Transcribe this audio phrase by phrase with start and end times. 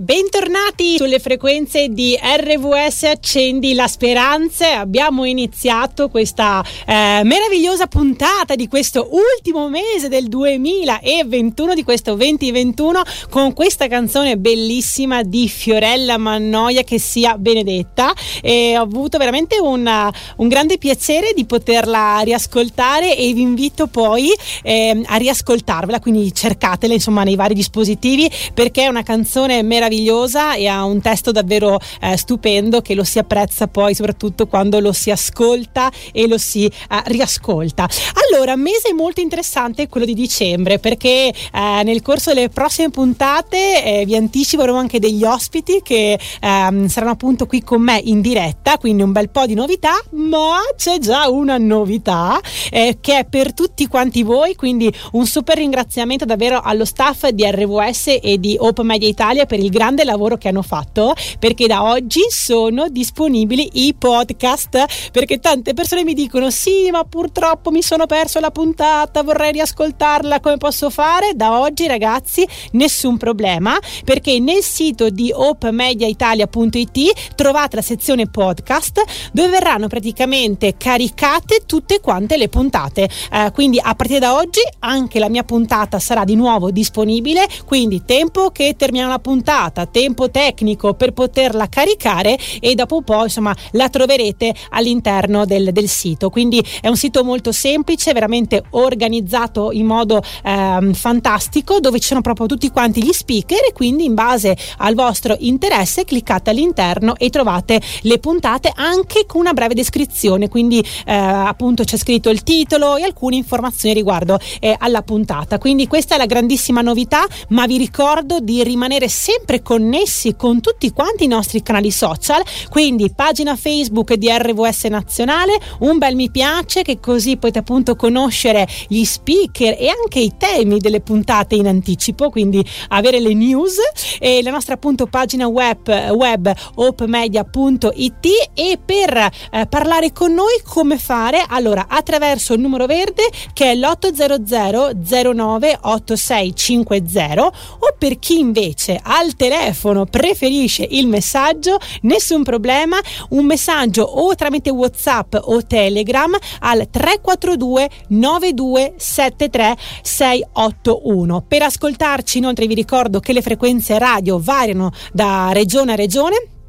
[0.00, 4.78] Bentornati sulle frequenze di RVS Accendi la Speranza.
[4.78, 13.02] Abbiamo iniziato questa eh, meravigliosa puntata di questo ultimo mese del 2021, di questo 2021,
[13.28, 18.14] con questa canzone bellissima di Fiorella Mannoia che sia benedetta.
[18.40, 24.30] E ho avuto veramente una, un grande piacere di poterla riascoltare e vi invito poi
[24.62, 30.54] eh, a riascoltarvela, quindi cercatela insomma nei vari dispositivi perché è una canzone meravigliosa meravigliosa
[30.54, 34.92] e ha un testo davvero eh, stupendo che lo si apprezza poi soprattutto quando lo
[34.92, 36.72] si ascolta e lo si eh,
[37.06, 37.88] riascolta.
[38.30, 44.04] Allora, mese molto interessante quello di dicembre perché eh, nel corso delle prossime puntate eh,
[44.06, 49.02] vi anticipo anche degli ospiti che ehm, saranno appunto qui con me in diretta, quindi
[49.02, 52.38] un bel po' di novità, ma c'è già una novità
[52.70, 57.44] eh, che è per tutti quanti voi, quindi un super ringraziamento davvero allo staff di
[57.44, 61.84] RVS e di Open Media Italia per il grande lavoro che hanno fatto perché da
[61.84, 68.04] oggi sono disponibili i podcast perché tante persone mi dicono sì ma purtroppo mi sono
[68.04, 71.32] perso la puntata vorrei riascoltarla come posso fare?
[71.34, 79.02] Da oggi ragazzi nessun problema perché nel sito di openmediaitalia.it trovate la sezione podcast
[79.32, 83.08] dove verranno praticamente caricate tutte quante le puntate.
[83.32, 88.04] Eh, quindi a partire da oggi anche la mia puntata sarà di nuovo disponibile quindi
[88.04, 93.22] tempo che termina la puntata puntata, tempo tecnico per poterla caricare e dopo un po'
[93.22, 96.28] insomma la troverete all'interno del, del sito.
[96.28, 102.20] Quindi è un sito molto semplice, veramente organizzato in modo ehm, fantastico dove ci sono
[102.20, 107.30] proprio tutti quanti gli speaker e quindi in base al vostro interesse cliccate all'interno e
[107.30, 112.96] trovate le puntate anche con una breve descrizione, quindi eh, appunto c'è scritto il titolo
[112.96, 115.58] e alcune informazioni riguardo eh, alla puntata.
[115.58, 120.92] Quindi questa è la grandissima novità, ma vi ricordo di rimanere sempre connessi con tutti
[120.92, 126.82] quanti i nostri canali social, quindi pagina Facebook di RVS Nazionale, un bel mi piace
[126.82, 132.30] che così potete appunto conoscere gli speaker e anche i temi delle puntate in anticipo,
[132.30, 133.76] quindi avere le news
[134.18, 140.98] e la nostra appunto pagina web, web opmedia.it e per eh, parlare con noi come
[140.98, 141.44] fare?
[141.48, 147.46] Allora attraverso il numero verde che è l'800 09 8650
[147.78, 152.98] o per chi invece al telefono telefono preferisce il messaggio, nessun problema,
[153.30, 161.44] un messaggio o tramite WhatsApp o Telegram al 342 9273 681.
[161.48, 166.59] Per ascoltarci inoltre vi ricordo che le frequenze radio variano da regione a regione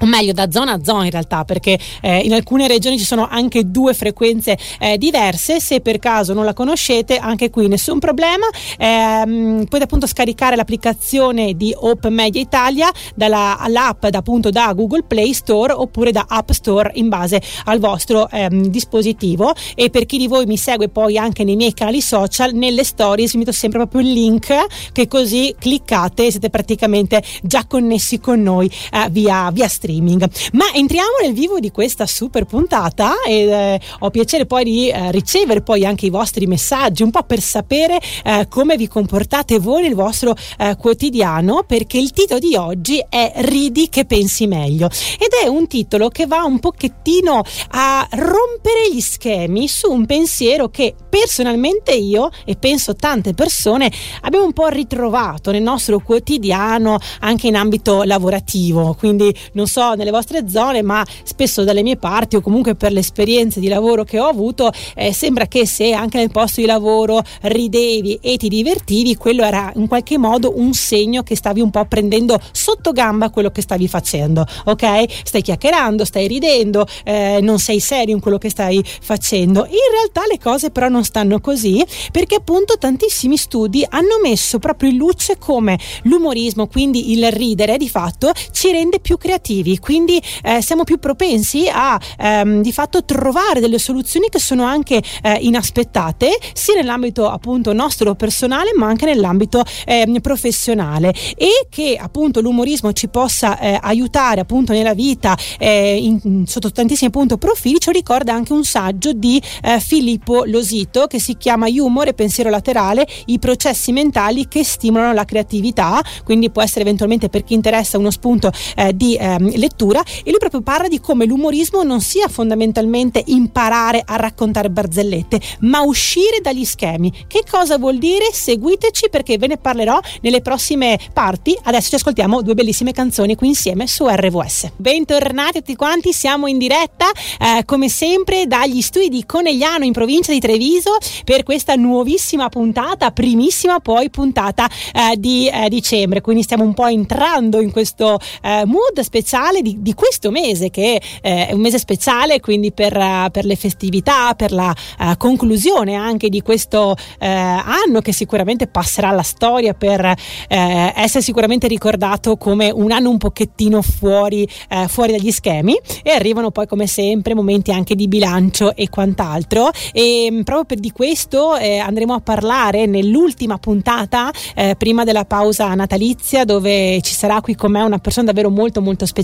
[0.00, 3.26] o meglio da zona a zona in realtà perché eh, in alcune regioni ci sono
[3.28, 5.60] anche due frequenze eh, diverse.
[5.60, 8.46] Se per caso non la conoscete anche qui nessun problema.
[8.76, 9.22] Eh,
[9.64, 15.72] potete appunto scaricare l'applicazione di Open Media Italia dall'app da, appunto da Google Play Store
[15.72, 19.54] oppure da App Store in base al vostro ehm, dispositivo.
[19.74, 23.32] E per chi di voi mi segue poi anche nei miei canali social nelle stories
[23.32, 24.54] vi metto sempre proprio il link
[24.92, 30.28] che così cliccate e siete praticamente già connessi con noi eh, via, streaming.
[30.52, 35.10] Ma entriamo nel vivo di questa super puntata e eh, ho piacere poi di eh,
[35.10, 39.82] ricevere poi anche i vostri messaggi, un po' per sapere eh, come vi comportate voi
[39.82, 45.28] nel vostro eh, quotidiano, perché il titolo di oggi è Ridi che pensi meglio ed
[45.42, 50.94] è un titolo che va un pochettino a rompere gli schemi su un pensiero che
[51.08, 53.90] personalmente io e penso tante persone
[54.22, 60.12] abbiamo un po' ritrovato nel nostro quotidiano anche in ambito lavorativo, quindi non so nelle
[60.12, 64.20] vostre zone, ma spesso dalle mie parti o comunque per le esperienze di lavoro che
[64.20, 69.16] ho avuto, eh, sembra che se anche nel posto di lavoro ridevi e ti divertivi,
[69.16, 73.50] quello era in qualche modo un segno che stavi un po' prendendo sotto gamba quello
[73.50, 75.24] che stavi facendo, ok?
[75.24, 79.64] Stai chiacchierando, stai ridendo, eh, non sei serio in quello che stai facendo.
[79.64, 84.90] In realtà le cose però non stanno così perché appunto tantissimi studi hanno messo proprio
[84.90, 90.20] in luce come l'umorismo, quindi il ridere di fatto ci rende più creativi positivi, quindi
[90.42, 95.38] eh, siamo più propensi a ehm, di fatto trovare delle soluzioni che sono anche eh,
[95.40, 101.14] inaspettate, sia nell'ambito appunto nostro personale, ma anche nell'ambito eh, professionale.
[101.36, 107.08] E che appunto l'umorismo ci possa eh, aiutare appunto nella vita eh, in, sotto tantissimi
[107.08, 112.08] appunto profili, ci ricorda anche un saggio di eh, Filippo Losito che si chiama Humor
[112.08, 117.44] e pensiero laterale, i processi mentali che stimolano la creatività, quindi può essere eventualmente per
[117.44, 118.50] chi interessa uno spunto
[118.94, 124.16] di ehm, lettura e lui proprio parla di come l'umorismo non sia fondamentalmente imparare a
[124.16, 127.12] raccontare barzellette, ma uscire dagli schemi.
[127.26, 128.26] Che cosa vuol dire?
[128.32, 131.56] Seguiteci perché ve ne parlerò nelle prossime parti.
[131.62, 134.72] Adesso ci ascoltiamo due bellissime canzoni qui insieme su RVS.
[134.76, 137.06] Bentornati a tutti quanti, siamo in diretta
[137.38, 143.10] eh, come sempre dagli studi di Conegliano in provincia di Treviso per questa nuovissima puntata,
[143.10, 146.20] primissima poi puntata eh, di eh, dicembre.
[146.20, 149.27] Quindi stiamo un po' entrando in questo eh, mood speciale
[149.62, 153.56] di, di, questo mese che eh, è un mese speciale quindi per, uh, per le
[153.56, 160.14] festività, per la uh, conclusione anche di questo anno che sicuramente passerà alla storia per
[160.48, 164.48] essere sicuramente ricordato come un anno un pochettino fuori,
[164.86, 165.78] fuori dagli schemi.
[166.02, 169.70] E arrivano poi come sempre momenti anche di bilancio e quant'altro.
[169.92, 175.24] E mm, proprio per di questo eh, andremo a parlare nell'ultima puntata eh, prima della
[175.24, 179.17] pausa natalizia dove ci sarà qui con me una persona davvero molto molto speciale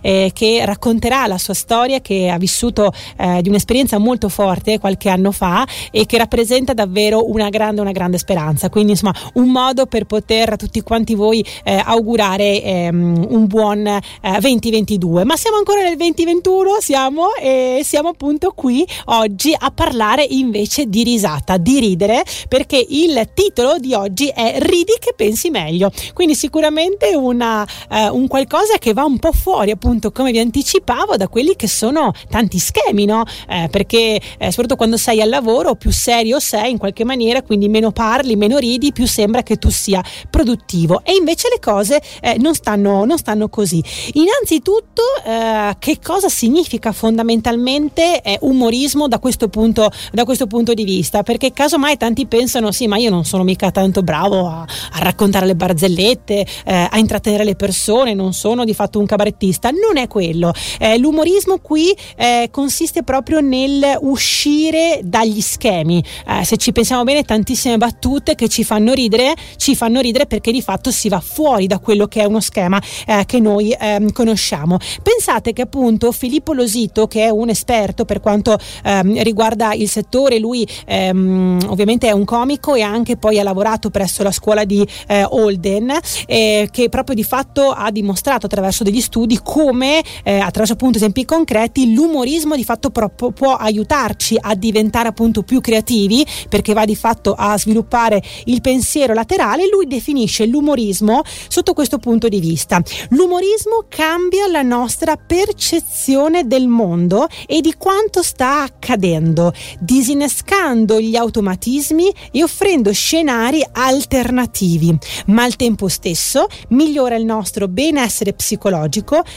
[0.00, 5.08] eh, che racconterà la sua storia che ha vissuto eh, di un'esperienza molto forte qualche
[5.08, 8.68] anno fa e che rappresenta davvero una grande una grande speranza.
[8.68, 13.98] Quindi insomma un modo per poter a tutti quanti voi eh, augurare ehm, un buon
[14.20, 20.24] 2022 eh, ma siamo ancora nel 2021 siamo e siamo appunto qui oggi a parlare
[20.28, 25.90] invece di risata di ridere perché il titolo di oggi è Ridi che pensi meglio.
[26.12, 31.16] Quindi sicuramente una, uh, un qualcosa che va un po' fuori appunto come vi anticipavo
[31.16, 33.24] da quelli che sono tanti schemi no?
[33.48, 37.68] Eh, perché eh, soprattutto quando sei al lavoro più serio sei in qualche maniera quindi
[37.68, 41.02] meno parli meno ridi più sembra che tu sia produttivo.
[41.04, 43.82] E invece le cose eh, non, stanno, non stanno così.
[44.14, 50.84] Innanzitutto eh, che cosa significa fondamentalmente eh, umorismo da questo, punto, da questo punto di
[50.84, 51.22] vista?
[51.22, 55.46] Perché casomai tanti pensano sì ma io non sono mica tanto bravo a, a raccontare
[55.46, 59.70] le barzellette eh, a intrattenere le persone non sono di fatto un cabarettista.
[59.70, 60.52] Non è quello.
[60.78, 66.02] Eh, l'umorismo qui eh, consiste proprio nel uscire dagli schemi.
[66.26, 70.52] Eh, se ci pensiamo bene tantissime battute che ci fanno ridere ci fanno ridere perché
[70.52, 74.12] di fatto si va fuori da quello che è uno schema eh, che noi ehm,
[74.12, 74.78] conosciamo.
[75.02, 80.38] Pensate che appunto Filippo Losito che è un esperto per quanto ehm, riguarda il settore
[80.38, 84.86] lui ehm, ovviamente è un comico e anche poi ha lavorato presso la scuola di
[85.06, 85.92] eh, Holden
[86.26, 91.24] eh, che proprio di fatto ha dimostrato attraverso degli studi come eh, attraverso appunto esempi
[91.24, 96.96] concreti l'umorismo di fatto pro- può aiutarci a diventare appunto più creativi perché va di
[96.96, 102.80] fatto a sviluppare il pensiero laterale lui definisce l'umorismo sotto questo punto di vista.
[103.10, 109.52] L'umorismo cambia la nostra percezione del mondo e di quanto sta accadendo.
[109.78, 114.96] Disinnescando gli automatismi e offrendo scenari alternativi,
[115.26, 118.67] ma al tempo stesso migliora il nostro benessere psicologico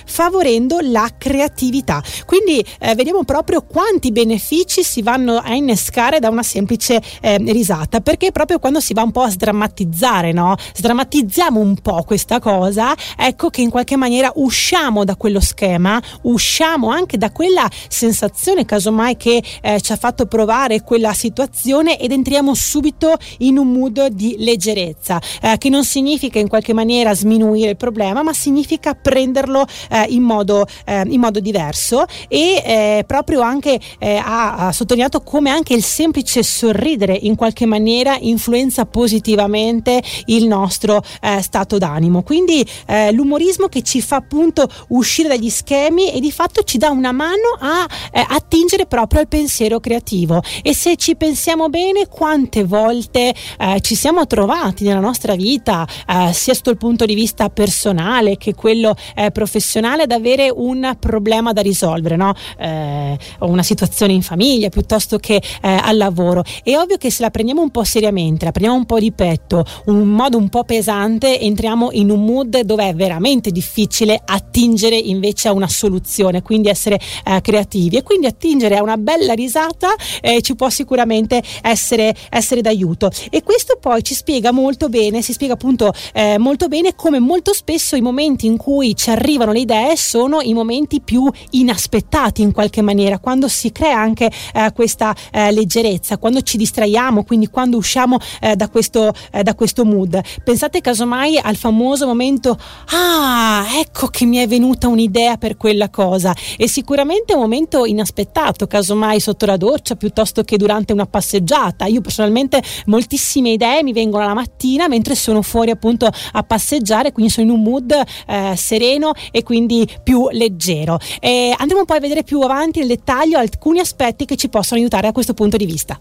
[0.05, 2.01] favorendo la creatività.
[2.25, 8.01] Quindi eh, vediamo proprio quanti benefici si vanno a innescare da una semplice eh, risata,
[8.01, 10.55] perché proprio quando si va un po' a sdrammatizzare, no?
[10.73, 16.89] Sdrammatizziamo un po' questa cosa, ecco che in qualche maniera usciamo da quello schema, usciamo
[16.89, 22.53] anche da quella sensazione casomai che eh, ci ha fatto provare quella situazione ed entriamo
[22.53, 27.77] subito in un mood di leggerezza, eh, che non significa in qualche maniera sminuire il
[27.77, 33.79] problema, ma significa prenderlo eh, in, modo, eh, in, modo, diverso e eh, proprio anche
[33.99, 40.47] eh, ha, ha, sottolineato come anche il semplice sorridere in qualche maniera influenza positivamente il
[40.47, 41.03] nostro
[41.41, 42.23] stato d'animo.
[42.23, 42.65] Quindi
[43.11, 47.57] l'umorismo che ci fa appunto uscire dagli schemi e di fatto ci dà una mano
[47.59, 47.85] a
[48.27, 54.25] attingere proprio al pensiero creativo e se ci pensiamo bene quante volte eh, ci siamo
[54.25, 60.03] trovati nella nostra vita eh, sia il punto di vista personale che quello eh, professionale
[60.03, 62.33] ad avere un problema da risolvere no?
[62.57, 67.29] Eh, una situazione in famiglia piuttosto che eh, al lavoro è ovvio che se la
[67.29, 71.39] prendiamo un po' seriamente la prendiamo un po' di petto un modo un po' pesante
[71.39, 76.99] entriamo in un mood dove è veramente difficile attingere invece a una soluzione quindi essere
[77.25, 79.89] eh, creativi e quindi attingere a una bella risata
[80.21, 83.09] eh, ci può sicuramente essere, essere d'aiuto.
[83.29, 87.53] E questo poi ci spiega molto bene, si spiega appunto eh, molto bene come molto
[87.53, 92.51] spesso i momenti in cui ci arrivano le idee sono i momenti più inaspettati in
[92.51, 97.77] qualche maniera, quando si crea anche eh, questa eh, leggerezza, quando ci distraiamo, quindi quando
[97.77, 100.21] usciamo eh, da, questo, eh, da questo mood.
[100.43, 102.55] Pensate casomai al famoso momento,
[102.91, 106.35] ah, ecco che mi è venuta un'idea per quella cosa.
[106.55, 111.85] E sicuramente è un momento inaspettato, casomai sotto la doccia piuttosto che durante una passeggiata.
[111.85, 117.31] Io personalmente moltissime idee mi vengono la mattina mentre sono fuori appunto a passeggiare, quindi
[117.31, 120.99] sono in un mood eh, sereno sereno e quindi più leggero.
[121.19, 125.07] Eh, andremo poi a vedere più avanti nel dettaglio alcuni aspetti che ci possono aiutare
[125.07, 125.97] a questo punto di vista.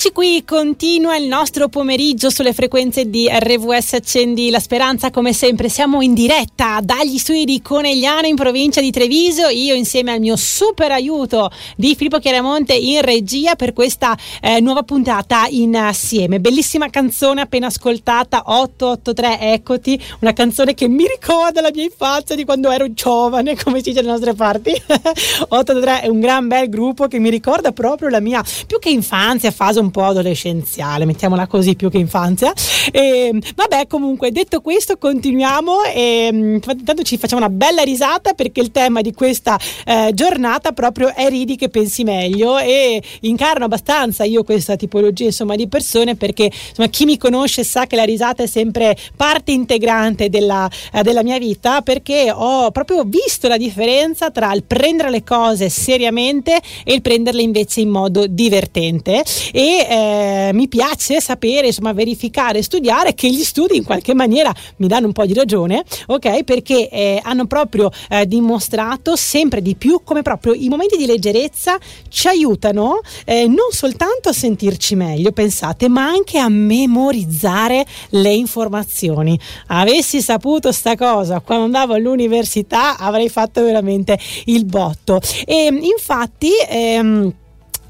[0.00, 5.68] Eccoci qui, continua il nostro pomeriggio sulle frequenze di RVS Accendi la Speranza, come sempre
[5.68, 10.36] siamo in diretta dagli studi di Conegliano in provincia di Treviso, io insieme al mio
[10.36, 16.38] super aiuto di Filippo Chiaramonte in regia per questa eh, nuova puntata insieme.
[16.38, 22.44] Bellissima canzone appena ascoltata, 883, eccoti, una canzone che mi ricorda la mia infanzia di
[22.44, 24.70] quando ero giovane, come si dice dalle nostre parti.
[24.78, 29.50] 883 è un gran bel gruppo che mi ricorda proprio la mia, più che infanzia,
[29.50, 32.52] fase un po' adolescenziale, mettiamola così più che infanzia.
[32.92, 38.60] E, vabbè, comunque, detto questo, continuiamo e mm, intanto ci facciamo una bella risata perché
[38.60, 44.24] il tema di questa eh, giornata proprio è ridi che pensi meglio e incarno abbastanza
[44.24, 48.42] io questa tipologia insomma di persone perché insomma chi mi conosce sa che la risata
[48.42, 54.30] è sempre parte integrante della, eh, della mia vita perché ho proprio visto la differenza
[54.30, 60.50] tra il prendere le cose seriamente e il prenderle invece in modo divertente e eh,
[60.52, 65.12] mi piace sapere, insomma, verificare, studiare che gli studi in qualche maniera mi danno un
[65.12, 66.44] po' di ragione, ok?
[66.44, 71.78] Perché eh, hanno proprio eh, dimostrato sempre di più come proprio i momenti di leggerezza
[72.08, 79.38] ci aiutano eh, non soltanto a sentirci meglio, pensate, ma anche a memorizzare le informazioni.
[79.68, 85.20] Avessi saputo sta cosa quando andavo all'università avrei fatto veramente il botto.
[85.46, 87.32] E infatti ehm,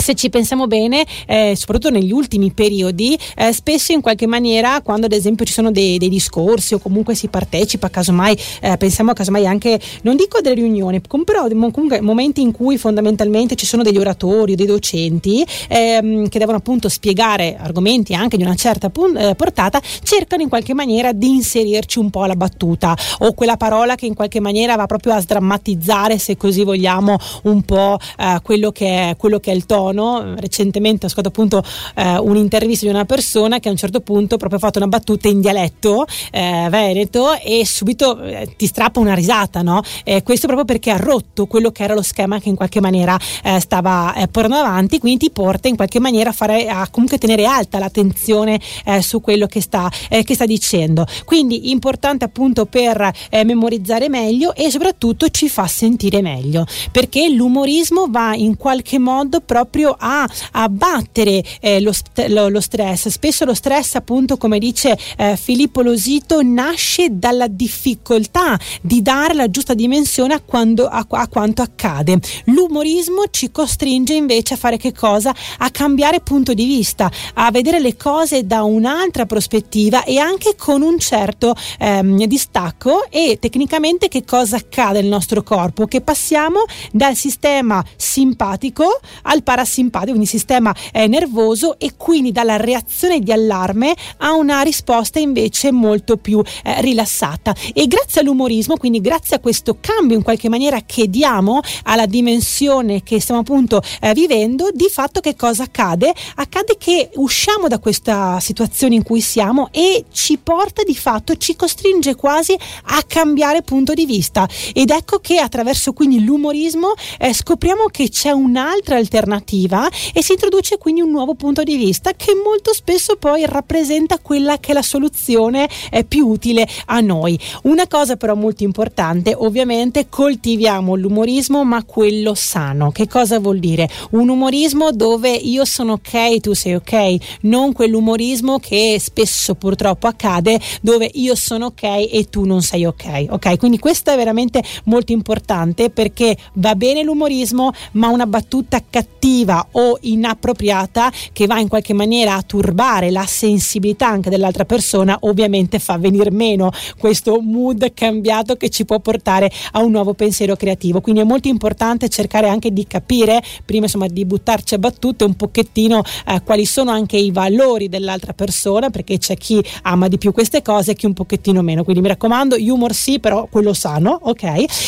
[0.09, 5.05] se ci pensiamo bene, eh, soprattutto negli ultimi periodi, eh, spesso in qualche maniera, quando
[5.05, 9.47] ad esempio ci sono dei, dei discorsi o comunque si partecipa, casomai eh, pensiamo casomai
[9.47, 14.53] anche, non dico delle riunioni, però comunque momenti in cui fondamentalmente ci sono degli oratori
[14.53, 19.79] o dei docenti ehm, che devono appunto spiegare argomenti anche di una certa eh, portata,
[20.03, 24.15] cercano in qualche maniera di inserirci un po' la battuta o quella parola che in
[24.15, 29.17] qualche maniera va proprio a sdrammatizzare, se così vogliamo, un po' eh, quello che, è,
[29.17, 30.35] quello che è il tono tono.
[30.37, 31.63] Recentemente ho ascoltato appunto
[31.95, 35.29] eh, un'intervista di una persona che a un certo punto proprio ha fatto una battuta
[35.29, 39.83] in dialetto eh, veneto e subito eh, ti strappa una risata, no?
[40.23, 43.61] questo proprio perché ha rotto quello che era lo schema che in qualche maniera eh,
[43.61, 47.45] stava eh, portando avanti, quindi ti porta in qualche maniera a, fare, a comunque tenere
[47.45, 51.07] alta l'attenzione eh, su quello che sta, che sta, dicendo.
[51.25, 53.13] Quindi importante appunto per
[53.45, 59.78] memorizzare meglio e soprattutto ci fa sentire meglio perché l'umorismo va in qualche modo proprio
[59.79, 61.93] proprio a abbattere eh, lo,
[62.29, 63.09] lo, lo, stress.
[63.09, 69.49] Spesso lo stress, appunto, come dice eh, Filippo Losito, nasce dalla difficoltà di dare la
[69.49, 72.19] giusta dimensione a, quando, a, a quanto accade.
[72.47, 75.33] L'umorismo ci costringe invece a fare che cosa?
[75.59, 80.83] A cambiare punto di vista, a vedere le cose da un'altra prospettiva e anche con
[80.83, 85.87] un certo ehm, distacco e tecnicamente che cosa accade nel nostro corpo?
[85.87, 92.57] Che passiamo dal sistema simpatico al parasimpatico simpatico, quindi sistema eh, nervoso e quindi dalla
[92.57, 97.55] reazione di allarme a una risposta invece molto più eh, rilassata.
[97.73, 103.03] E grazie all'umorismo, quindi grazie a questo cambio in qualche maniera che diamo alla dimensione
[103.03, 106.13] che stiamo appunto eh, vivendo, di fatto che cosa accade?
[106.37, 111.57] Accade che usciamo da questa situazione in cui siamo e ci porta di fatto, ci
[111.57, 114.49] costringe quasi a cambiare punto di vista.
[114.73, 120.33] Ed ecco che attraverso quindi l'umorismo eh, scopriamo che c'è un'altra alternativa positiva e si
[120.33, 124.75] introduce quindi un nuovo punto di vista che molto spesso poi rappresenta quella che è
[124.75, 127.39] la soluzione eh, più utile a noi.
[127.65, 132.91] Una cosa però molto importante, ovviamente coltiviamo l'umorismo ma quello sano.
[132.91, 133.89] Che cosa vuol dire?
[134.11, 140.61] Un umorismo dove io sono ok, tu sei ok, non quell'umorismo che spesso purtroppo accade
[140.81, 143.27] dove io sono ok e tu non sei ok.
[143.31, 149.48] Ok, quindi questo è veramente molto importante perché va bene l'umorismo, ma una battuta cattiva
[149.73, 155.79] o inappropriata che va in qualche maniera a turbare la sensibilità anche dell'altra persona, ovviamente
[155.79, 161.01] fa venire meno questo mood cambiato che ci può portare a un nuovo pensiero creativo.
[161.01, 165.35] Quindi è molto importante cercare anche di capire, prima insomma di buttarci a battute un
[165.35, 170.33] pochettino eh, quali sono anche i valori dell'altra persona, perché c'è chi ama di più
[170.33, 171.85] queste cose e chi un pochettino meno.
[171.85, 174.43] Quindi mi raccomando, humor sì, però quello sano, ok?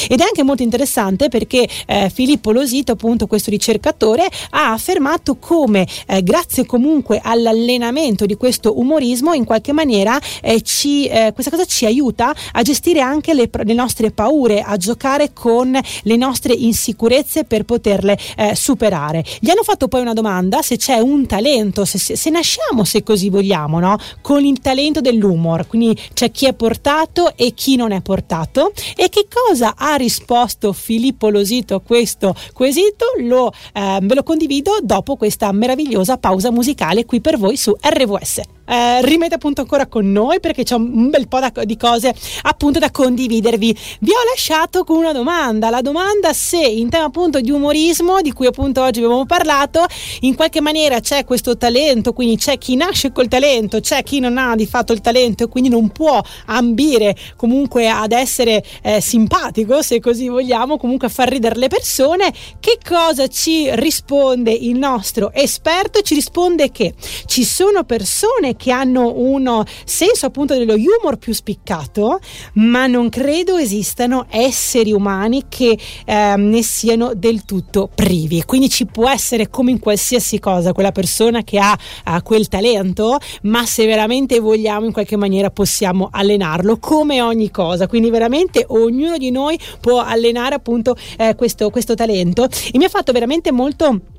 [0.08, 5.86] Ed è anche molto interessante perché eh, Filippo Losito, appunto questo ricercatore, ha affermato come
[6.06, 11.64] eh, grazie comunque all'allenamento di questo umorismo in qualche maniera eh, ci, eh, questa cosa
[11.64, 17.44] ci aiuta a gestire anche le, le, nostre paure, a giocare con le nostre insicurezze
[17.44, 19.24] per poterle eh, superare.
[19.40, 23.02] Gli hanno fatto poi una domanda se c'è un talento, se, se, se nasciamo, se
[23.02, 23.98] così vogliamo, no?
[24.20, 29.08] con il talento dell'humor, quindi c'è chi è portato e chi non è portato e
[29.08, 34.39] che cosa ha risposto Filippo Losito a questo quesito lo, eh, ve lo condivido
[34.82, 40.10] dopo questa meravigliosa pausa musicale qui per voi su RVS eh, rimanete appunto ancora con
[40.12, 43.76] noi perché c'è un bel po' da, di cose appunto da condividervi.
[43.98, 48.32] Vi ho lasciato con una domanda, la domanda se in tema appunto di umorismo di
[48.32, 49.84] cui appunto oggi abbiamo parlato,
[50.20, 54.38] in qualche maniera c'è questo talento, quindi c'è chi nasce col talento, c'è chi non
[54.38, 59.82] ha di fatto il talento e quindi non può ambire comunque ad essere eh, simpatico,
[59.82, 62.32] se così vogliamo, comunque a far ridere le persone.
[62.60, 66.02] Che cosa ci risponde il nostro esperto?
[66.02, 66.94] Ci risponde che
[67.26, 72.20] ci sono persone che hanno un senso appunto dello humor più spiccato,
[72.54, 78.42] ma non credo esistano esseri umani che eh, ne siano del tutto privi.
[78.44, 81.72] Quindi ci può essere come in qualsiasi cosa quella persona che ha
[82.04, 87.88] uh, quel talento, ma se veramente vogliamo in qualche maniera possiamo allenarlo come ogni cosa.
[87.88, 92.90] Quindi veramente ognuno di noi può allenare appunto eh, questo, questo talento e mi ha
[92.90, 94.18] fatto veramente molto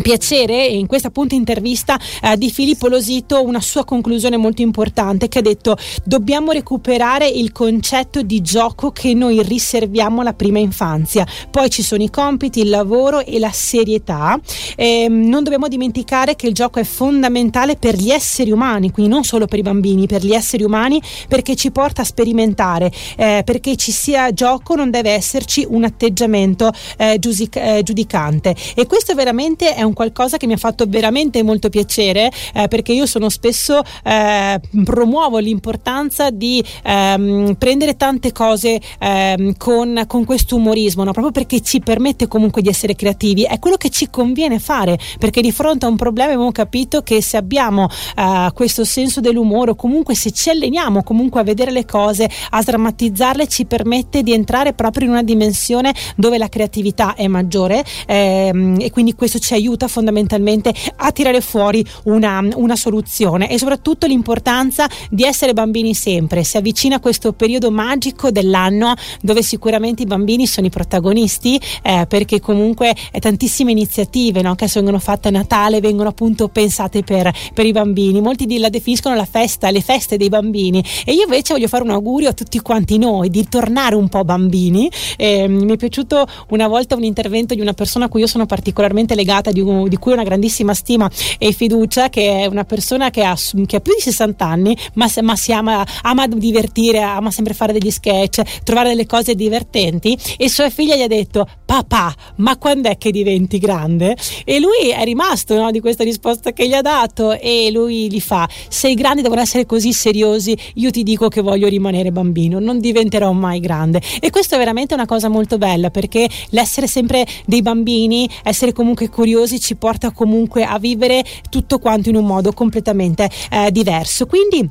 [0.00, 5.40] piacere in questa appunto intervista eh, di Filippo Losito una sua conclusione molto importante che
[5.40, 11.26] ha detto dobbiamo recuperare il concetto di gioco che noi riserviamo alla prima infanzia.
[11.50, 14.40] Poi ci sono i compiti, il lavoro e la serietà.
[14.76, 19.24] Eh, non dobbiamo dimenticare che il gioco è fondamentale per gli esseri umani quindi non
[19.24, 22.90] solo per i bambini per gli esseri umani perché ci porta a sperimentare.
[23.16, 28.54] Eh, perché ci sia gioco non deve esserci un atteggiamento eh, giudic- eh, giudicante.
[28.74, 32.68] E questo veramente è è un qualcosa che mi ha fatto veramente molto piacere eh,
[32.68, 40.24] perché io sono spesso eh, promuovo l'importanza di ehm, prendere tante cose ehm, con, con
[40.24, 41.12] questo umorismo, no?
[41.12, 45.40] proprio perché ci permette comunque di essere creativi, è quello che ci conviene fare perché
[45.40, 49.74] di fronte a un problema abbiamo capito che se abbiamo eh, questo senso dell'umore o
[49.74, 54.72] comunque se ci alleniamo comunque a vedere le cose, a sdrammatizzarle ci permette di entrare
[54.72, 59.71] proprio in una dimensione dove la creatività è maggiore ehm, e quindi questo ci aiuta
[59.72, 66.44] aiuta fondamentalmente a tirare fuori una, una soluzione e soprattutto l'importanza di essere bambini sempre.
[66.44, 72.40] Si avvicina questo periodo magico dell'anno dove sicuramente i bambini sono i protagonisti eh, perché
[72.40, 77.72] comunque tantissime iniziative no, che vengono fatte a Natale vengono appunto pensate per, per i
[77.72, 78.20] bambini.
[78.20, 81.90] Molti la definiscono la festa, le feste dei bambini e io invece voglio fare un
[81.90, 84.90] augurio a tutti quanti noi di tornare un po' bambini.
[85.16, 88.44] Eh, mi è piaciuto una volta un intervento di una persona a cui io sono
[88.46, 93.10] particolarmente legata di di cui ho una grandissima stima e fiducia, che è una persona
[93.10, 97.30] che ha, che ha più di 60 anni, ma, ma si ama, ama divertire, ama
[97.30, 100.16] sempre fare degli sketch, trovare delle cose divertenti.
[100.36, 104.16] E sua figlia gli ha detto: Papà, ma quando è che diventi grande?
[104.44, 107.38] E lui è rimasto no, di questa risposta che gli ha dato.
[107.38, 111.40] E lui gli fa: Se i grandi devono essere così seriosi, io ti dico che
[111.40, 114.00] voglio rimanere bambino, non diventerò mai grande.
[114.20, 119.08] E questo è veramente una cosa molto bella perché l'essere sempre dei bambini, essere comunque
[119.08, 124.26] curiosi, ci porta comunque a vivere tutto quanto in un modo completamente eh, diverso.
[124.26, 124.68] Quindi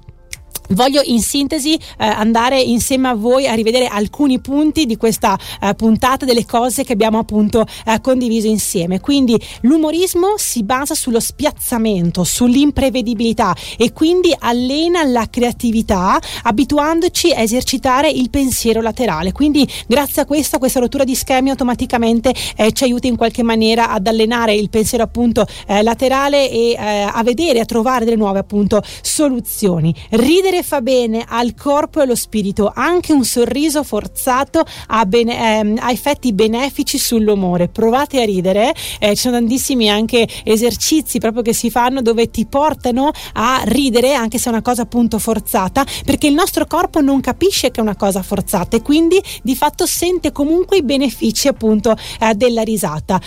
[0.74, 5.74] Voglio in sintesi eh, andare insieme a voi a rivedere alcuni punti di questa eh,
[5.76, 9.02] puntata delle cose che abbiamo appunto eh, condiviso insieme.
[9.02, 18.10] Quindi l'umorismo si basa sullo spiazzamento, sull'imprevedibilità e quindi allena la creatività abituandoci a esercitare
[18.10, 19.34] il pensiero laterale.
[19.34, 23.90] Quindi grazie a questa, questa rottura di schemi automaticamente eh, ci aiuta in qualche maniera
[23.90, 26.78] ad allenare il pensiero appunto eh, laterale e eh,
[27.12, 29.94] a vedere, a trovare delle nuove appunto soluzioni.
[30.12, 35.78] Ridere fa bene al corpo e allo spirito, anche un sorriso forzato ha, bene, ehm,
[35.80, 37.68] ha effetti benefici sull'umore.
[37.68, 42.46] Provate a ridere, eh, ci sono tantissimi anche esercizi proprio che si fanno dove ti
[42.46, 47.22] portano a ridere anche se è una cosa appunto forzata, perché il nostro corpo non
[47.22, 51.96] capisce che è una cosa forzata e quindi di fatto sente comunque i benefici appunto
[52.20, 53.20] eh, della risata.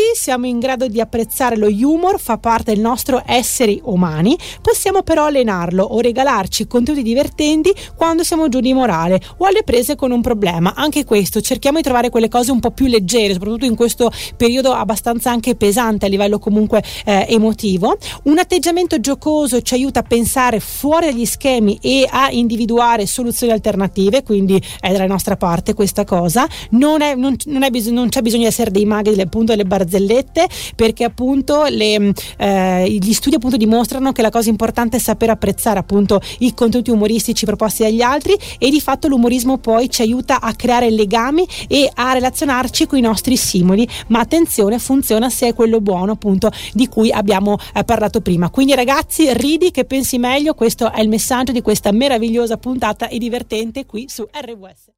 [0.00, 5.02] Tutti siamo in grado di apprezzare lo humor, fa parte del nostro essere umani, possiamo
[5.02, 10.10] però allenarlo o regalarci contenuti divertenti quando siamo giù di morale o alle prese con
[10.10, 10.72] un problema.
[10.74, 14.72] Anche questo, cerchiamo di trovare quelle cose un po' più leggere, soprattutto in questo periodo
[14.72, 17.98] abbastanza anche pesante a livello comunque eh, emotivo.
[18.22, 24.22] Un atteggiamento giocoso ci aiuta a pensare fuori dagli schemi e a individuare soluzioni alternative,
[24.22, 26.48] quindi è dalla nostra parte questa cosa.
[26.70, 29.64] Non, è, non, non, è bis- non c'è bisogno di essere dei maghi, appunto delle
[29.64, 35.00] barzellette barzellette perché appunto le, eh, gli studi appunto dimostrano che la cosa importante è
[35.00, 40.02] saper apprezzare appunto i contenuti umoristici proposti dagli altri e di fatto l'umorismo poi ci
[40.02, 43.86] aiuta a creare legami e a relazionarci con i nostri simili.
[44.08, 48.50] Ma attenzione funziona se è quello buono appunto di cui abbiamo eh, parlato prima.
[48.50, 50.54] Quindi ragazzi ridi che pensi meglio.
[50.54, 54.90] Questo è il messaggio di questa meravigliosa puntata e divertente qui su RWS